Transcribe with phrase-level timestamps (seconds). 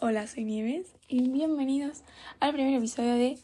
[0.00, 2.02] Hola, soy Nieves y bienvenidos
[2.38, 3.36] al primer episodio de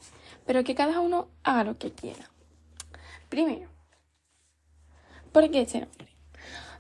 [0.46, 2.30] Pero que cada uno haga lo que quiera.
[3.28, 3.68] Primero,
[5.32, 6.06] ¿por qué ese nombre?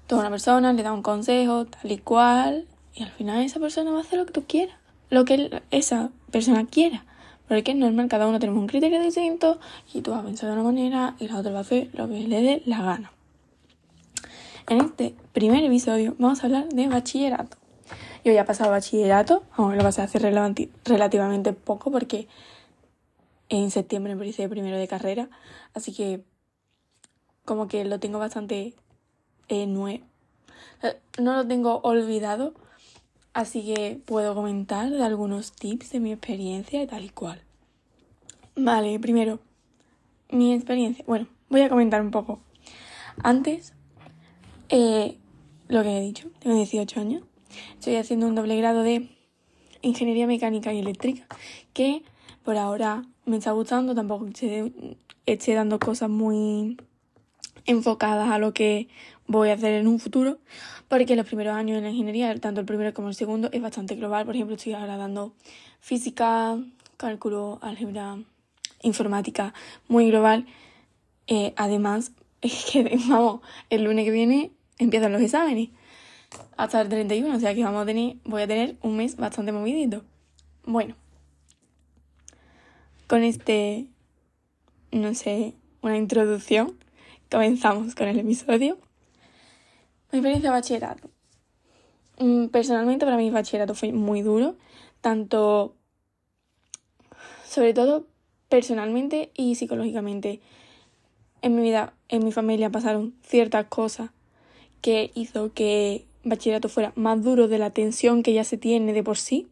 [0.06, 3.90] Toda una persona le da un consejo, tal y cual, y al final esa persona
[3.90, 4.78] va a hacer lo que tú quieras,
[5.10, 7.04] lo que esa persona quiera.
[7.48, 9.58] Porque es normal, cada uno tenemos un criterio distinto
[9.92, 12.08] y tú vas a pensar de una manera y la otra va a hacer lo
[12.08, 13.12] que le dé la gana.
[14.68, 17.63] En este primer episodio vamos a hablar de bachillerato.
[18.24, 22.26] Yo ya he pasado bachillerato, aunque lo pasé hace relativamente poco porque
[23.50, 25.28] en septiembre empecé primero de carrera,
[25.74, 26.24] así que
[27.44, 28.74] como que lo tengo bastante
[29.48, 30.06] eh, nuevo.
[30.82, 32.54] Eh, no lo tengo olvidado,
[33.34, 37.42] así que puedo comentar de algunos tips de mi experiencia y tal y cual.
[38.56, 39.40] Vale, primero,
[40.30, 41.04] mi experiencia.
[41.06, 42.40] Bueno, voy a comentar un poco.
[43.22, 43.74] Antes,
[44.70, 45.18] eh,
[45.68, 47.22] lo que he dicho, tengo 18 años
[47.74, 49.08] Estoy haciendo un doble grado de
[49.82, 51.26] Ingeniería Mecánica y Eléctrica,
[51.72, 52.02] que
[52.42, 56.76] por ahora me está gustando, tampoco estoy dando cosas muy
[57.66, 58.88] enfocadas a lo que
[59.26, 60.38] voy a hacer en un futuro,
[60.88, 63.94] porque los primeros años en la ingeniería, tanto el primero como el segundo, es bastante
[63.96, 64.26] global.
[64.26, 65.34] Por ejemplo, estoy ahora dando
[65.80, 66.58] física,
[66.96, 68.18] cálculo, álgebra,
[68.82, 69.54] informática,
[69.88, 70.46] muy global.
[71.26, 75.70] Eh, además, es que, vamos, el lunes que viene empiezan los exámenes
[76.56, 79.52] hasta el 31, o sea que vamos a tener, voy a tener un mes bastante
[79.52, 80.02] movidito.
[80.64, 80.94] Bueno,
[83.06, 83.86] con este,
[84.92, 86.78] no sé, una introducción,
[87.30, 88.78] comenzamos con el episodio.
[90.12, 91.10] Mi experiencia de bachillerato.
[92.18, 94.56] Mm, personalmente para mí el bachillerato fue muy duro,
[95.00, 95.74] tanto,
[97.44, 98.06] sobre todo
[98.48, 100.40] personalmente y psicológicamente.
[101.42, 104.10] En mi vida, en mi familia pasaron ciertas cosas
[104.80, 109.02] que hizo que bachillerato fuera más duro de la tensión que ya se tiene de
[109.02, 109.48] por sí.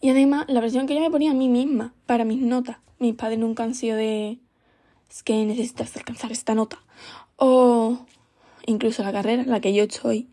[0.00, 2.76] Y además, la presión que yo me ponía a mí misma para mis notas.
[2.98, 4.38] Mis padres nunca han sido de.
[5.10, 6.78] Es que necesitas alcanzar esta nota.
[7.36, 7.98] O
[8.66, 10.28] incluso la carrera, la que yo estoy,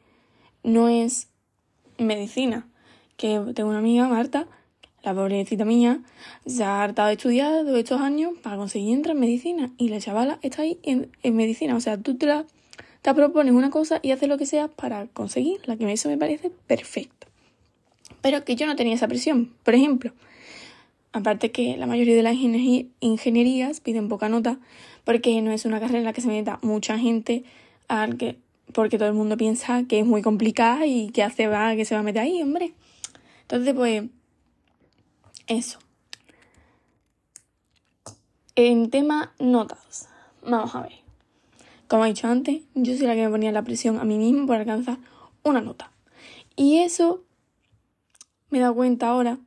[0.64, 1.30] no es
[1.98, 2.68] medicina.
[3.18, 4.48] Que tengo una amiga, Marta,
[5.04, 6.02] la pobrecita mía,
[6.46, 9.72] se ha hartado de estudiar estos años para conseguir entrar en medicina.
[9.78, 11.76] Y la chavala está ahí en, en medicina.
[11.76, 12.46] O sea, tú te la
[13.02, 16.50] te propones una cosa y haces lo que sea para conseguirla, que eso me parece
[16.50, 17.28] perfecto.
[18.22, 19.54] Pero que yo no tenía esa presión.
[19.64, 20.12] Por ejemplo,
[21.12, 24.60] aparte que la mayoría de las ingenierías piden poca nota,
[25.04, 27.44] porque no es una carrera en la que se meta mucha gente,
[27.88, 31.96] porque todo el mundo piensa que es muy complicada y que hace va, que se
[31.96, 32.74] va a meter ahí, hombre.
[33.42, 34.04] Entonces, pues,
[35.48, 35.80] eso.
[38.56, 40.08] En tema notas,
[40.44, 41.01] vamos a ver.
[41.92, 44.48] Como he dicho antes, yo soy la que me ponía la presión a mí mismo
[44.48, 44.98] por alcanzar
[45.44, 45.92] una nota.
[46.56, 47.26] Y eso
[48.50, 49.40] me da cuenta ahora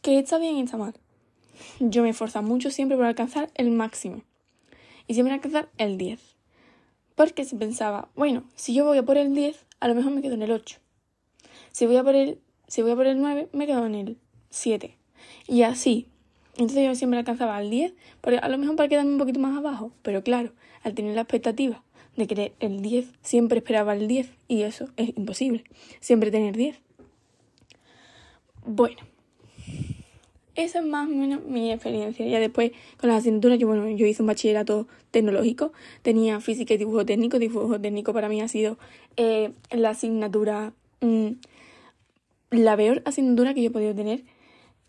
[0.00, 0.94] que está bien y está mal.
[1.78, 4.22] Yo me esfuerzo mucho siempre por alcanzar el máximo.
[5.06, 6.18] Y siempre alcanzar el 10.
[7.14, 10.22] Porque se pensaba, bueno, si yo voy a por el 10, a lo mejor me
[10.22, 10.78] quedo en el 8.
[11.70, 14.16] Si voy a por el, si voy a por el 9, me quedo en el
[14.48, 14.96] 7.
[15.48, 16.08] Y así.
[16.54, 17.92] Entonces yo siempre alcanzaba el 10,
[18.22, 19.92] porque a lo mejor para quedarme un poquito más abajo.
[20.00, 20.54] Pero claro,
[20.86, 21.82] al tener la expectativa
[22.16, 25.64] de querer el 10, siempre esperaba el 10 y eso es imposible,
[25.98, 26.78] siempre tener 10.
[28.64, 28.96] Bueno,
[30.54, 32.24] esa es más o menos mi experiencia.
[32.24, 36.76] Ya después con las asignaturas, yo, bueno, yo hice un bachillerato tecnológico, tenía física y
[36.78, 37.40] dibujo técnico.
[37.40, 38.78] Dibujo técnico para mí ha sido
[39.16, 41.30] eh, la asignatura, mm,
[42.50, 44.22] la peor asignatura que yo he podido tener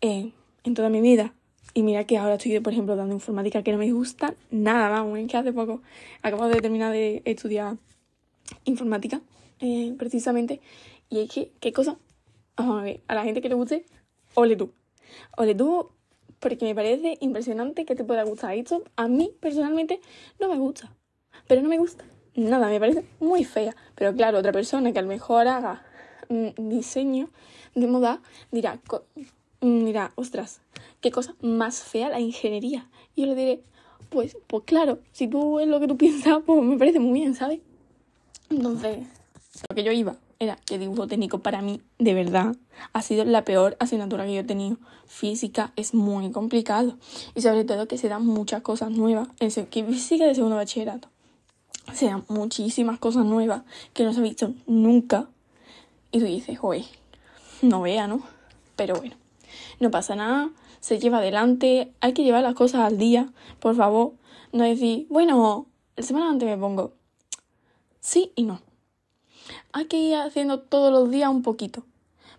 [0.00, 0.30] eh,
[0.62, 1.34] en toda mi vida.
[1.74, 5.18] Y mira que ahora estoy, por ejemplo, dando informática que no me gusta nada, vamos,
[5.18, 5.82] es que hace poco
[6.22, 7.76] acabo de terminar de estudiar
[8.64, 9.20] informática,
[9.60, 10.60] eh, precisamente.
[11.10, 11.96] Y es que, ¿qué cosa?
[12.56, 13.84] Vamos a ver, a la gente que le guste,
[14.34, 14.72] ole tú.
[15.36, 15.90] Ole tú,
[16.40, 18.82] porque me parece impresionante que te pueda gustar esto.
[18.96, 20.00] A mí, personalmente,
[20.40, 20.92] no me gusta.
[21.46, 22.04] Pero no me gusta
[22.38, 23.74] nada, me parece muy fea.
[23.94, 25.82] Pero claro, otra persona que a lo mejor haga
[26.28, 27.28] mm, diseño
[27.74, 28.20] de moda
[28.50, 28.80] dirá,
[29.60, 30.60] mira, ostras,
[31.00, 32.88] qué cosa más fea la ingeniería.
[33.14, 33.62] Y yo le diré,
[34.08, 37.34] pues, pues claro, si tú es lo que tú piensas, pues me parece muy bien,
[37.34, 37.60] ¿sabes?
[38.50, 39.06] Entonces,
[39.68, 42.54] lo que yo iba era que dibujo técnico para mí, de verdad,
[42.92, 44.78] ha sido la peor asignatura que yo he tenido.
[45.06, 46.96] Física es muy complicado.
[47.34, 49.28] Y sobre todo que se dan muchas cosas nuevas.
[49.40, 51.08] En que física de segundo bachillerato.
[51.92, 53.62] Se dan muchísimas cosas nuevas
[53.94, 55.28] que no se ha visto nunca.
[56.12, 56.84] Y tú dices, joder,
[57.62, 58.22] no vea, ¿no?
[58.76, 59.16] Pero bueno
[59.80, 64.12] no pasa nada, se lleva adelante, hay que llevar las cosas al día, por favor,
[64.52, 65.66] no decir, bueno,
[65.96, 66.92] el semana antes me pongo.
[68.00, 68.60] Sí y no.
[69.72, 71.84] Hay que ir haciendo todos los días un poquito.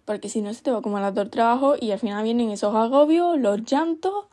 [0.06, 2.74] porque si no se te va a todo el trabajo y al final vienen esos
[2.74, 4.25] agobios, los llantos,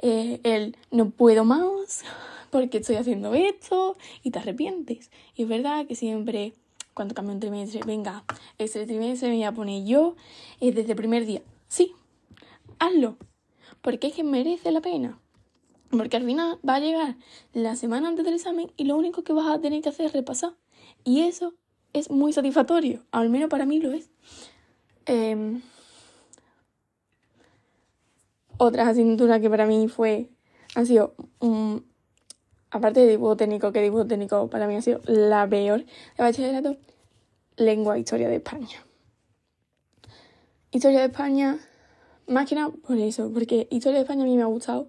[0.00, 2.02] eh, el no puedo más
[2.50, 5.10] porque estoy haciendo esto y te arrepientes.
[5.36, 6.54] Y es verdad que siempre
[6.94, 8.24] cuando cambio un trimestre, venga,
[8.58, 10.16] este trimestre me voy a poner yo
[10.60, 11.42] eh, desde el primer día.
[11.68, 11.92] Sí,
[12.78, 13.16] hazlo,
[13.82, 15.18] porque es que merece la pena.
[15.90, 17.16] Porque al final va a llegar
[17.52, 20.12] la semana antes del examen y lo único que vas a tener que hacer es
[20.12, 20.52] repasar.
[21.04, 21.54] Y eso
[21.92, 24.10] es muy satisfactorio, al menos para mí lo es.
[25.06, 25.60] Eh,
[28.62, 30.28] otra asignatura que para mí fue,
[30.74, 31.14] ha sido,
[32.70, 36.76] aparte de dibujo técnico, que dibujo técnico para mí ha sido la peor de bachillerato,
[37.56, 38.84] lengua e historia de España.
[40.70, 41.58] Historia de España,
[42.26, 44.88] nada por eso, porque historia de España a mí me ha gustado,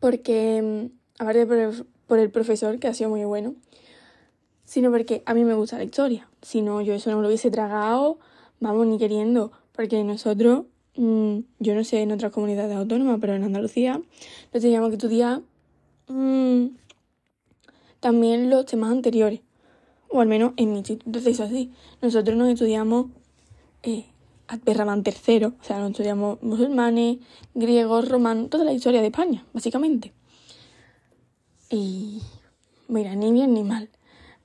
[0.00, 3.54] porque, mm, aparte por el, por el profesor, que ha sido muy bueno,
[4.64, 6.28] sino porque a mí me gusta la historia.
[6.42, 8.18] Si no, yo eso no lo hubiese tragado,
[8.60, 10.64] vamos, ni queriendo, porque nosotros,
[10.96, 14.00] mmm, yo no sé en otras comunidades autónomas, pero en Andalucía,
[14.52, 15.42] lo teníamos que estudiar
[16.08, 16.66] mmm,
[18.00, 19.40] también los temas anteriores,
[20.08, 21.72] o al menos en mi instituto se hizo así.
[22.00, 23.06] Nosotros nos estudiamos
[23.82, 24.06] eh,
[24.52, 27.18] Aperraban tercero, o sea, nos estudiamos musulmanes,
[27.54, 30.12] griegos, romanos, toda la historia de España, básicamente.
[31.70, 32.20] Y
[32.88, 33.88] mira, ni bien ni mal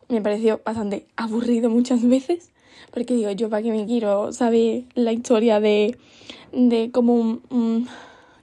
[0.10, 2.52] me pareció bastante aburrido muchas veces,
[2.92, 5.98] porque digo, yo para qué me quiero saber la historia de,
[6.54, 7.88] de cómo un,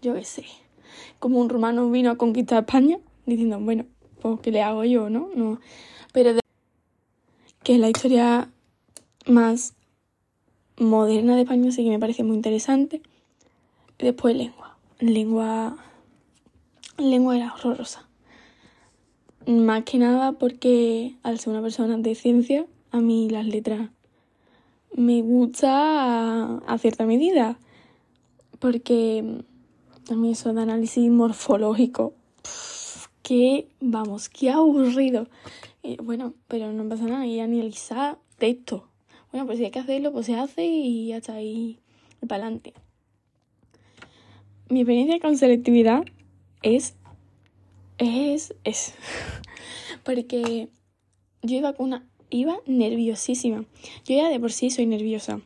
[0.02, 0.44] yo qué sé,
[1.18, 3.86] como un romano vino a conquistar España, diciendo, bueno,
[4.20, 5.30] pues ¿qué le hago yo, no?
[5.34, 5.60] no.
[6.12, 6.38] Pero
[7.62, 8.50] que la historia
[9.26, 9.74] más
[10.78, 13.02] moderna de España sí que me parece muy interesante.
[13.98, 14.76] Después lengua.
[14.98, 15.76] Lengua.
[16.98, 18.08] Lengua era horrorosa.
[19.46, 23.90] Más que nada porque al ser una persona de ciencia, a mí las letras
[24.96, 27.58] me gusta a, cierta medida.
[28.58, 29.42] Porque
[30.10, 32.14] a mí eso de análisis morfológico,
[33.22, 35.28] que vamos, qué aburrido.
[36.02, 38.88] bueno, pero no pasa nada, y analizar texto.
[39.34, 41.80] Bueno, pues si hay que hacerlo, pues se hace y ya está ahí
[42.28, 42.72] para adelante.
[44.68, 46.04] Mi experiencia con selectividad
[46.62, 46.94] es
[47.98, 48.94] es, es,
[50.04, 50.68] porque
[51.42, 53.64] yo iba con una, iba nerviosísima.
[54.04, 55.40] Yo ya de por sí soy nerviosa.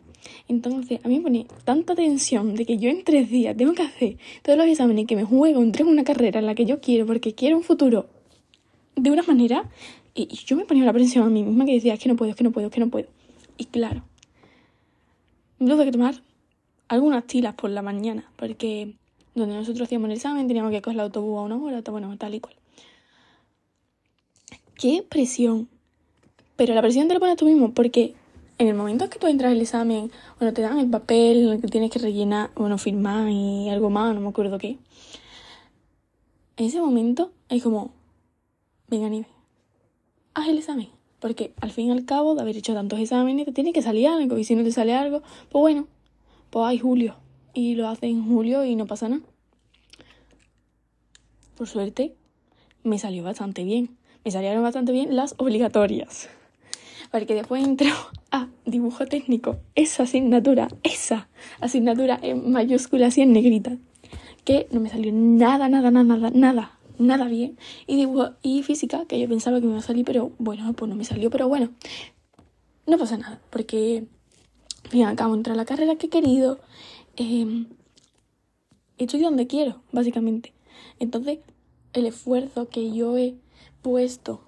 [0.49, 3.85] Entonces, a mí me pone tanta tensión de que yo en tres días tengo que
[3.85, 7.07] hacer todos los exámenes que me juego, entrego una carrera en la que yo quiero
[7.07, 8.11] porque quiero un futuro
[8.97, 9.71] de una manera.
[10.15, 12.33] Y, yo me ponía la presión a mí misma que decía, es que no puedo,
[12.33, 13.09] es que no puedo, es que no puedo.
[13.59, 14.03] Y claro,
[15.59, 16.15] me tuve que tomar
[16.89, 18.95] algunas tilas por la mañana porque
[19.35, 22.35] donde nosotros hacíamos el examen, teníamos que coger el autobús a una hora, bueno, tal
[22.35, 22.55] y cual.
[24.75, 25.69] ¡Qué presión!
[26.57, 28.15] Pero la presión te la pones tú mismo, porque
[28.59, 31.61] en el momento que tú entras al examen, bueno, te dan el papel en el
[31.61, 34.79] que tienes que rellenar, bueno, firmar y algo más, no me acuerdo qué.
[36.57, 37.93] En ese momento es como,
[38.89, 39.29] venga, Nive,
[40.35, 40.98] haz el examen.
[41.21, 44.09] Porque al fin y al cabo de haber hecho tantos exámenes, te tiene que salir
[44.09, 44.39] algo.
[44.39, 45.87] Y si no te sale algo, pues bueno,
[46.51, 47.17] pues hay julio
[47.55, 49.23] y lo hace en julio y no pasa nada.
[51.57, 52.15] Por suerte,
[52.85, 53.97] me salió bastante bien.
[54.25, 56.29] Me salieron bastante bien las obligatorias.
[57.11, 57.91] Porque después entró
[58.31, 61.29] a dibujo técnico, esa asignatura, esa
[61.61, 63.77] asignatura en mayúsculas y en negrita,
[64.45, 67.59] que no me salió nada, nada, nada, nada, nada, nada bien.
[67.87, 70.89] Y dibujo y física, que yo pensaba que me iba a salir, pero bueno, pues
[70.89, 71.71] no me salió, pero bueno,
[72.87, 74.07] no pasa nada, porque
[74.93, 76.59] al acabo de entrar a la carrera que he querido,
[77.17, 77.67] eh,
[78.99, 80.53] estoy donde quiero, básicamente.
[80.99, 81.39] Entonces,
[81.93, 83.35] el esfuerzo que yo he
[83.83, 84.41] puesto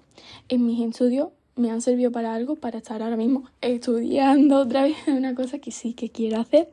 [0.49, 4.95] en mis estudios me han servido para algo, para estar ahora mismo estudiando otra vez
[5.07, 6.69] una cosa que sí que quiero hacer,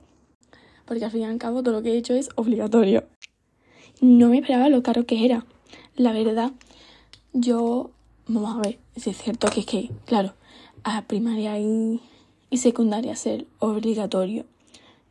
[0.87, 3.05] porque al fin y al cabo todo lo que he hecho es obligatorio.
[4.01, 5.45] No me esperaba lo caro que era,
[5.99, 6.52] la verdad.
[7.33, 7.90] Yo,
[8.26, 10.33] vamos a ver, es cierto que es que, claro,
[10.85, 12.00] a primaria y,
[12.50, 14.47] y secundaria ser obligatorio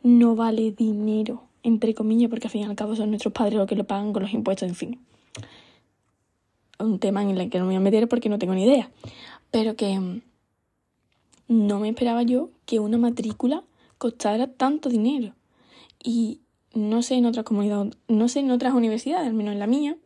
[0.04, 3.68] no vale dinero, entre comillas, porque al fin y al cabo son nuestros padres los
[3.68, 5.00] que lo pagan con los impuestos, en fin.
[6.80, 8.90] Un tema en el que no me voy a meter porque no tengo ni idea.
[9.52, 10.22] Pero que mm,
[11.48, 13.64] no me esperaba yo que una matrícula
[13.98, 15.34] costara tanto dinero.
[16.04, 16.42] Y
[16.74, 19.98] no sé en otras comunidades, no sé en otras universidades, al menos en la mía,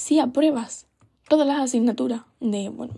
[0.00, 0.86] si apruebas
[1.28, 2.94] todas las asignaturas de, bueno,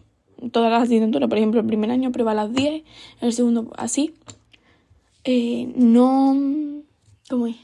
[0.53, 2.85] todas las asignaturas, por ejemplo, el primer año aprueba las 10,
[3.21, 4.15] el segundo así,
[5.25, 6.37] eh, no,
[7.29, 7.57] ¿cómo es?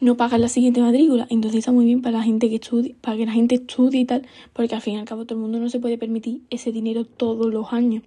[0.00, 1.28] No pagan la siguiente matrícula.
[1.30, 4.04] Entonces está muy bien para la gente que estudie, para que la gente estudie y
[4.04, 6.72] tal, porque al fin y al cabo todo el mundo no se puede permitir ese
[6.72, 8.02] dinero todos los años.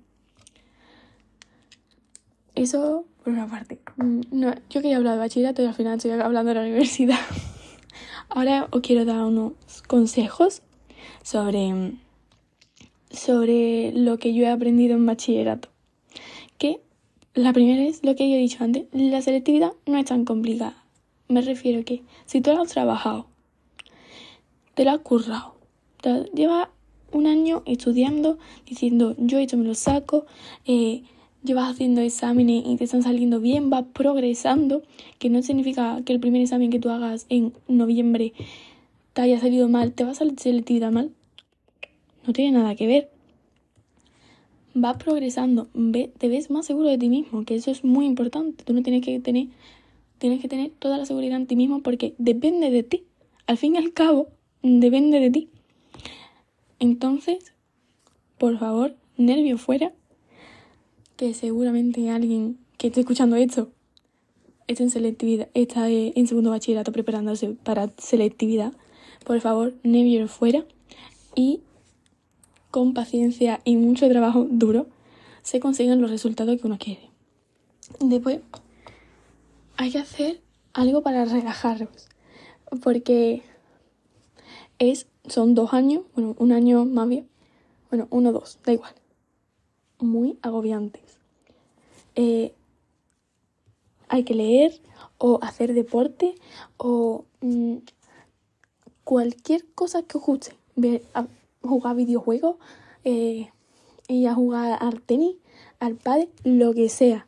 [2.53, 3.79] eso por una parte.
[3.95, 7.19] Mm, no, yo quería hablar de bachillerato y al final estoy hablando de la universidad.
[8.29, 9.53] Ahora os quiero dar unos
[9.87, 10.61] consejos
[11.23, 11.93] sobre,
[13.09, 15.69] sobre lo que yo he aprendido en bachillerato.
[16.57, 16.81] Que
[17.33, 20.83] la primera es lo que yo he dicho antes, la selectividad no es tan complicada.
[21.29, 23.27] Me refiero a que si tú lo has trabajado,
[24.73, 25.55] te lo has currado,
[26.01, 26.69] te llevas
[27.11, 30.25] un año estudiando, diciendo yo esto me lo saco,
[30.65, 31.03] eh,
[31.43, 34.83] llevas haciendo exámenes y te están saliendo bien, vas progresando,
[35.19, 38.33] que no significa que el primer examen que tú hagas en noviembre
[39.13, 41.11] te haya salido mal, te va a salir selectividad mal.
[42.25, 43.09] No tiene nada que ver.
[44.73, 45.67] Vas progresando,
[46.17, 48.63] te ves más seguro de ti mismo, que eso es muy importante.
[48.63, 49.47] Tú no tienes que tener,
[50.19, 53.05] tienes que tener toda la seguridad en ti mismo porque depende de ti.
[53.47, 54.27] Al fin y al cabo,
[54.61, 55.49] depende de ti.
[56.79, 57.53] Entonces,
[58.37, 59.93] por favor, nervio fuera,
[61.17, 63.69] que seguramente alguien que esté escuchando esto
[64.67, 68.73] está en selectividad, está en segundo bachillerato preparándose para selectividad.
[69.25, 70.65] Por favor, nervio fuera
[71.35, 71.61] y
[72.71, 74.87] con paciencia y mucho trabajo duro
[75.41, 77.09] se consiguen los resultados que uno quiere.
[77.99, 78.41] Después,
[79.77, 80.41] hay que hacer
[80.73, 82.09] algo para relajarlos,
[82.83, 83.41] porque
[84.77, 87.27] es, son dos años, bueno, un año más bien,
[87.89, 88.93] bueno, uno, dos, da igual,
[89.99, 91.06] muy agobiantes.
[92.17, 92.53] Eh,
[94.09, 94.81] hay que leer
[95.19, 96.35] o hacer deporte
[96.77, 97.77] o mm,
[99.03, 100.55] cualquier cosa que os guste.
[100.75, 101.27] Ver, a,
[101.61, 102.55] jugar videojuegos
[103.03, 103.49] eh,
[104.07, 105.35] y a jugar al tenis,
[105.79, 107.27] al padre, lo que sea.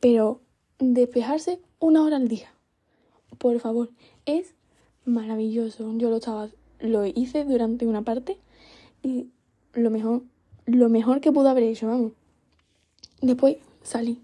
[0.00, 0.40] Pero
[0.78, 2.52] despejarse una hora al día.
[3.38, 3.90] Por favor,
[4.24, 4.54] es
[5.04, 5.92] maravilloso.
[5.96, 6.48] Yo lo estaba
[6.80, 8.38] lo hice durante una parte
[9.02, 9.26] y
[9.72, 10.22] lo mejor,
[10.66, 12.12] lo mejor que pudo haber hecho, vamos.
[13.20, 14.22] Después salí.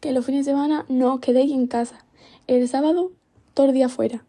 [0.00, 2.04] Que los fines de semana no os quedéis en casa.
[2.46, 3.12] El sábado,
[3.54, 4.24] todo el día fuera.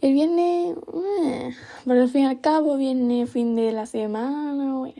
[0.00, 4.90] El viernes, eh, pero al fin y al cabo, viene fin de la semana,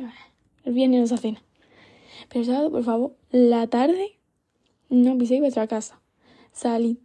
[0.65, 1.43] el viernes no se cena.
[2.29, 4.17] Pero el sábado, por favor, la tarde,
[4.89, 6.01] no piséis vuestra casa.
[6.53, 6.99] Salid,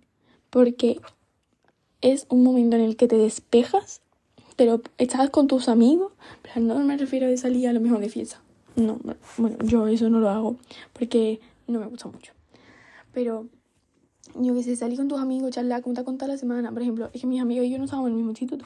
[0.52, 1.02] porque
[2.02, 4.02] es un momento en el que te despejas
[4.58, 8.10] pero estás con tus amigos, pero no me refiero a salir a lo mejor de
[8.10, 8.42] fiesta.
[8.76, 9.00] No,
[9.38, 10.58] bueno, yo eso no lo hago
[10.94, 12.34] porque no me gusta mucho.
[13.18, 13.48] Pero
[14.40, 16.72] yo que sé, salir con tus amigos, charlar, contar contar la semana.
[16.72, 18.64] Por ejemplo, es que mis amigos y yo no estábamos en el mismo instituto.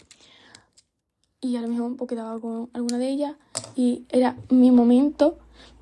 [1.39, 3.35] Y a lo mejor pues, quedaba con alguna de ellas
[3.77, 5.37] y era mi momento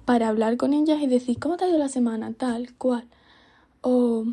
[0.06, 2.32] para hablar con ellas y decir, ¿cómo te ha ido la semana?
[2.34, 3.08] Tal, cual.
[3.82, 4.26] O,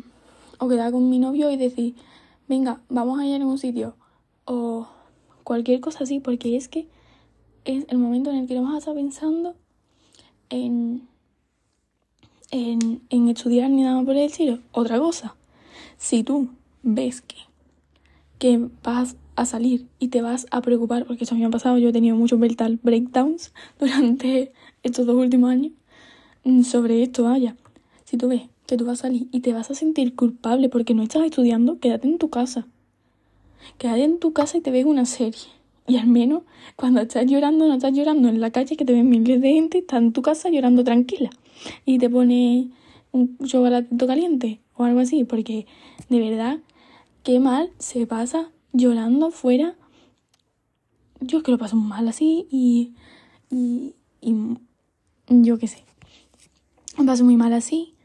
[0.59, 1.95] o quedaba con mi novio y decir,
[2.47, 3.95] venga, vamos a ir a un sitio.
[4.45, 4.87] O
[5.43, 6.87] cualquier cosa así, porque es que
[7.65, 9.55] es el momento en el que no vas a estar pensando
[10.51, 11.07] en,
[12.51, 14.59] en, en estudiar ni nada por el estilo.
[14.71, 15.35] Otra cosa,
[15.97, 16.49] si tú
[16.83, 17.35] ves que,
[18.39, 21.89] que vas a salir y te vas a preocupar, porque eso me ha pasado, yo
[21.89, 24.51] he tenido muchos mental breakdowns durante
[24.83, 25.73] estos dos últimos años
[26.43, 27.55] mm, sobre esto, vaya.
[28.05, 30.93] Si tú ves que tú vas a salir y te vas a sentir culpable porque
[30.93, 32.67] no estás estudiando, quédate en tu casa
[33.77, 35.41] quédate en tu casa y te ves una serie.
[35.87, 36.43] Y al menos
[36.75, 39.79] cuando estás llorando, no estás llorando en la calle que te ven miles de gente,
[39.79, 41.29] estás en tu casa llorando tranquila.
[41.85, 42.71] Y te pone
[43.11, 45.65] un chocolatito caliente o algo así, porque
[46.09, 46.59] de verdad,
[47.23, 49.75] qué mal se pasa llorando fuera.
[51.19, 52.93] Yo es que lo paso mal así y,
[53.49, 54.35] y, y
[55.29, 55.83] yo qué sé.
[56.97, 57.95] Me paso muy mal así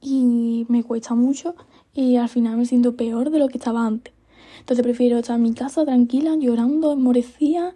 [0.00, 1.54] y me cuesta mucho
[1.94, 4.12] y al final me siento peor de lo que estaba antes.
[4.58, 7.74] Entonces prefiero estar en mi casa tranquila, llorando, morecía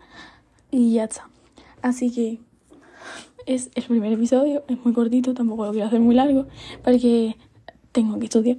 [0.70, 1.28] y ya está.
[1.82, 2.40] Así que
[3.46, 6.46] es el primer episodio, es muy cortito, tampoco lo quiero hacer muy largo,
[6.84, 7.36] porque
[7.92, 8.58] tengo que estudiar.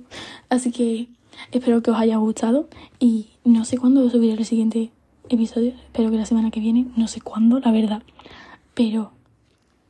[0.50, 1.08] Así que
[1.52, 2.68] espero que os haya gustado
[3.00, 4.92] y no sé cuándo subiré el siguiente
[5.30, 8.02] episodio, espero que la semana que viene, no sé cuándo, la verdad,
[8.74, 9.12] pero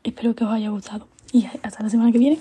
[0.03, 2.39] espero que os haya gustado y hasta la semana que viene.